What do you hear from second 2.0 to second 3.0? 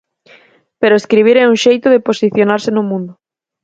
posicionarse no